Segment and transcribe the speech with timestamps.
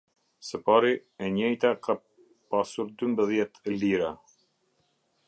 [0.45, 0.93] Së pari,
[1.25, 1.97] e njejta ka
[2.55, 4.11] pasur dymbëdhjetë lira.